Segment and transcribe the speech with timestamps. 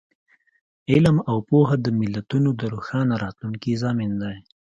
[0.91, 4.35] علم او پوهه د ملتونو د روښانه راتلونکي ضامن دی.